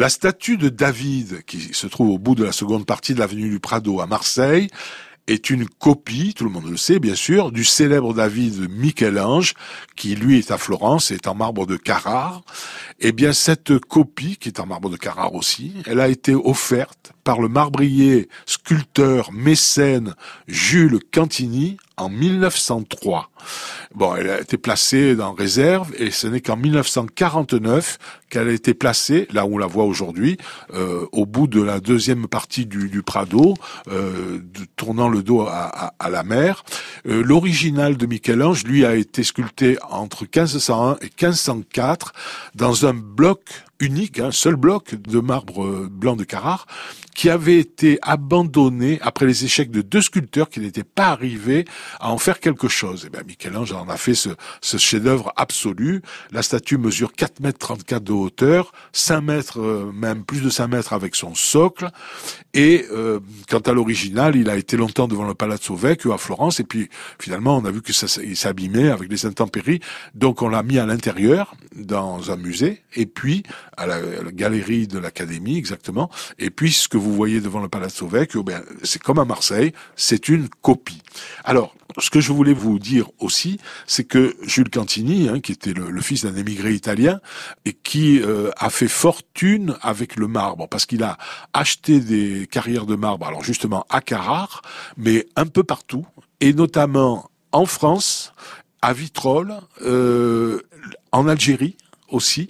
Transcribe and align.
La 0.00 0.08
statue 0.08 0.56
de 0.56 0.70
David, 0.70 1.42
qui 1.44 1.74
se 1.74 1.86
trouve 1.86 2.08
au 2.08 2.18
bout 2.18 2.34
de 2.34 2.42
la 2.42 2.52
seconde 2.52 2.86
partie 2.86 3.12
de 3.12 3.18
l'avenue 3.18 3.50
du 3.50 3.60
Prado 3.60 4.00
à 4.00 4.06
Marseille, 4.06 4.68
est 5.26 5.50
une 5.50 5.68
copie, 5.68 6.32
tout 6.32 6.44
le 6.44 6.50
monde 6.50 6.70
le 6.70 6.78
sait 6.78 6.98
bien 6.98 7.14
sûr, 7.14 7.52
du 7.52 7.64
célèbre 7.66 8.14
David 8.14 8.70
Michel-Ange, 8.70 9.52
qui 9.96 10.14
lui 10.16 10.38
est 10.38 10.52
à 10.52 10.56
Florence, 10.56 11.10
est 11.10 11.26
en 11.26 11.34
marbre 11.34 11.66
de 11.66 11.76
Carrare. 11.76 12.40
Eh 12.98 13.12
bien, 13.12 13.34
cette 13.34 13.78
copie, 13.78 14.38
qui 14.38 14.48
est 14.48 14.58
en 14.58 14.64
marbre 14.64 14.88
de 14.88 14.96
Carrare 14.96 15.34
aussi, 15.34 15.74
elle 15.84 16.00
a 16.00 16.08
été 16.08 16.34
offerte 16.34 17.12
par 17.24 17.40
le 17.40 17.48
marbrier, 17.48 18.28
sculpteur, 18.46 19.32
mécène 19.32 20.14
Jules 20.48 21.00
Cantini 21.12 21.76
en 21.96 22.08
1903. 22.08 23.30
Bon, 23.94 24.14
elle 24.16 24.30
a 24.30 24.40
été 24.40 24.56
placée 24.56 25.16
dans 25.16 25.32
réserve 25.32 25.92
et 25.98 26.10
ce 26.10 26.26
n'est 26.26 26.40
qu'en 26.40 26.56
1949 26.56 27.98
qu'elle 28.30 28.48
a 28.48 28.52
été 28.52 28.74
placée, 28.74 29.26
là 29.32 29.44
où 29.44 29.56
on 29.56 29.58
la 29.58 29.66
voit 29.66 29.84
aujourd'hui, 29.84 30.38
euh, 30.72 31.06
au 31.12 31.26
bout 31.26 31.46
de 31.46 31.60
la 31.60 31.80
deuxième 31.80 32.28
partie 32.28 32.64
du, 32.66 32.88
du 32.88 33.02
Prado, 33.02 33.54
euh, 33.88 34.38
tournant 34.76 35.08
le 35.08 35.22
dos 35.22 35.42
à, 35.42 35.92
à, 35.98 36.10
la 36.10 36.22
mer. 36.22 36.64
Euh, 37.06 37.22
L'original 37.22 37.96
de 37.96 38.06
Michel-Ange, 38.06 38.64
lui, 38.64 38.84
a 38.84 38.94
été 38.94 39.24
sculpté 39.24 39.78
entre 39.90 40.22
1501 40.22 40.96
et 41.02 41.10
1504 41.20 42.12
dans 42.54 42.86
un 42.86 42.94
bloc 42.94 43.40
unique, 43.80 44.20
un 44.20 44.30
seul 44.30 44.56
bloc 44.56 44.94
de 44.94 45.20
marbre 45.20 45.88
blanc 45.88 46.14
de 46.14 46.24
Carrare, 46.24 46.66
qui 47.14 47.30
avait 47.30 47.58
été 47.58 47.98
abandonné 48.02 48.98
après 49.02 49.26
les 49.26 49.44
échecs 49.44 49.70
de 49.70 49.82
deux 49.82 50.02
sculpteurs 50.02 50.48
qui 50.48 50.60
n'étaient 50.60 50.84
pas 50.84 51.08
arrivés 51.08 51.64
à 51.98 52.10
en 52.10 52.18
faire 52.18 52.40
quelque 52.40 52.68
chose. 52.68 53.04
Et 53.04 53.08
eh 53.08 53.10
bien, 53.10 53.22
Michel-Ange 53.26 53.72
en 53.72 53.88
a 53.88 53.96
fait 53.96 54.14
ce, 54.14 54.30
ce 54.60 54.76
chef-d'œuvre 54.76 55.32
absolu. 55.36 56.02
La 56.30 56.42
statue 56.42 56.78
mesure 56.78 57.12
4 57.12 57.40
mètres 57.40 57.58
34 57.58 58.02
de 58.02 58.12
hauteur, 58.12 58.72
5 58.92 59.20
mètres, 59.20 59.60
euh, 59.60 59.92
même 59.92 60.24
plus 60.24 60.40
de 60.40 60.50
5 60.50 60.68
mètres 60.68 60.92
avec 60.92 61.14
son 61.14 61.34
socle. 61.34 61.90
Et 62.54 62.86
euh, 62.90 63.20
quant 63.48 63.58
à 63.58 63.72
l'original, 63.72 64.36
il 64.36 64.48
a 64.50 64.56
été 64.56 64.76
longtemps 64.76 65.08
devant 65.08 65.26
le 65.26 65.34
Palazzo 65.34 65.74
Vecchio 65.74 66.12
à 66.12 66.18
Florence. 66.18 66.60
Et 66.60 66.64
puis, 66.64 66.88
finalement, 67.18 67.56
on 67.56 67.64
a 67.64 67.70
vu 67.70 67.82
que 67.82 67.92
ça 67.92 68.06
s'abîmait 68.08 68.90
avec 68.90 69.10
les 69.10 69.26
intempéries. 69.26 69.80
Donc, 70.14 70.42
on 70.42 70.48
l'a 70.48 70.62
mis 70.62 70.78
à 70.78 70.86
l'intérieur, 70.86 71.54
dans 71.76 72.30
un 72.30 72.36
musée. 72.36 72.82
Et 72.94 73.06
puis, 73.06 73.42
à 73.76 73.86
la, 73.86 74.00
galerie 74.32 74.86
de 74.86 74.98
l'Académie, 74.98 75.56
exactement. 75.56 76.10
Et 76.38 76.50
puis, 76.50 76.72
ce 76.72 76.88
que 76.88 76.96
vous 77.00 77.14
voyez 77.14 77.40
devant 77.40 77.60
le 77.60 77.68
Palazzo 77.68 78.06
Vecchio, 78.06 78.42
ben, 78.42 78.62
c'est 78.82 79.02
comme 79.02 79.18
à 79.18 79.24
Marseille, 79.24 79.72
c'est 79.96 80.28
une 80.28 80.48
copie. 80.48 81.02
Alors, 81.44 81.74
ce 81.98 82.10
que 82.10 82.20
je 82.20 82.32
voulais 82.32 82.52
vous 82.52 82.78
dire 82.78 83.10
aussi, 83.18 83.58
c'est 83.86 84.04
que 84.04 84.36
Jules 84.42 84.70
Cantini, 84.70 85.28
hein, 85.28 85.40
qui 85.40 85.52
était 85.52 85.72
le, 85.72 86.00
fils 86.00 86.24
d'un 86.24 86.36
émigré 86.36 86.72
italien 86.72 87.20
et 87.64 87.72
qui 87.72 88.20
euh, 88.20 88.50
a 88.56 88.70
fait 88.70 88.88
fortune 88.88 89.76
avec 89.82 90.16
le 90.16 90.28
marbre, 90.28 90.68
parce 90.68 90.86
qu'il 90.86 91.02
a 91.02 91.18
acheté 91.52 92.00
des 92.00 92.46
carrières 92.50 92.86
de 92.86 92.94
marbre, 92.94 93.26
alors 93.26 93.42
justement 93.42 93.84
à 93.90 94.00
Carrare, 94.00 94.62
mais 94.96 95.26
un 95.36 95.46
peu 95.46 95.64
partout, 95.64 96.06
et 96.40 96.52
notamment 96.52 97.30
en 97.52 97.66
France, 97.66 98.32
à 98.82 98.92
Vitrolles, 98.92 99.60
euh, 99.82 100.62
en 101.12 101.28
Algérie 101.28 101.76
aussi, 102.08 102.48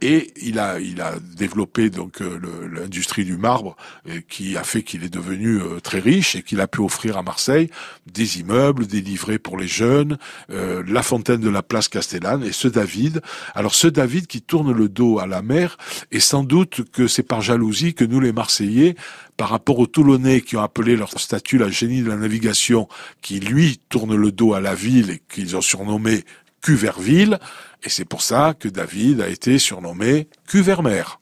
et 0.00 0.32
il 0.42 0.58
a, 0.58 0.80
il 0.80 1.00
a 1.00 1.14
développé 1.36 1.90
donc 1.90 2.22
euh, 2.22 2.38
l'industrie 2.72 3.24
du 3.24 3.36
marbre 3.36 3.76
euh, 4.08 4.20
qui 4.28 4.56
a 4.56 4.64
fait 4.64 4.82
qu'il 4.82 5.04
est 5.04 5.12
devenu 5.12 5.60
euh, 5.60 5.80
très 5.80 5.98
riche 5.98 6.36
et 6.36 6.42
qu'il 6.42 6.60
a 6.60 6.66
pu 6.66 6.80
offrir 6.80 7.18
à 7.18 7.22
Marseille 7.22 7.70
des 8.06 8.40
immeubles, 8.40 8.86
des 8.86 9.00
livrets 9.00 9.38
pour 9.38 9.56
les 9.56 9.68
jeunes, 9.68 10.18
la 10.48 11.02
fontaine 11.02 11.40
de 11.40 11.48
la 11.48 11.62
place 11.62 11.88
Castellane 11.88 12.42
et 12.42 12.52
ce 12.52 12.66
David. 12.66 13.22
Alors 13.54 13.74
ce 13.74 13.86
David 13.86 14.26
qui 14.26 14.42
tourne 14.42 14.72
le 14.72 14.88
dos 14.88 15.20
à 15.20 15.26
la 15.26 15.42
mer 15.42 15.76
et 16.10 16.18
sans 16.18 16.42
doute 16.42 16.82
que 16.90 17.06
c'est 17.06 17.22
par 17.22 17.40
jalousie 17.40 17.94
que 17.94 18.04
nous 18.04 18.20
les 18.20 18.32
Marseillais 18.32 18.96
par 19.36 19.48
rapport 19.48 19.78
aux 19.78 19.86
Toulonnais 19.86 20.40
qui 20.40 20.56
ont 20.56 20.62
appelé 20.62 20.96
leur 20.96 21.18
statue 21.18 21.56
la 21.56 21.70
génie 21.70 22.02
de 22.02 22.08
la 22.08 22.16
navigation, 22.16 22.88
qui 23.22 23.40
lui 23.40 23.80
tourne 23.88 24.14
le 24.14 24.32
dos 24.32 24.54
à 24.54 24.60
la 24.60 24.74
ville 24.74 25.10
et 25.10 25.22
qu'ils 25.32 25.56
ont 25.56 25.62
surnommé 25.62 26.24
Cuverville, 26.62 27.38
et 27.82 27.88
c'est 27.88 28.04
pour 28.04 28.22
ça 28.22 28.54
que 28.58 28.68
David 28.68 29.20
a 29.20 29.28
été 29.28 29.58
surnommé 29.58 30.28
Cuvermer. 30.46 31.20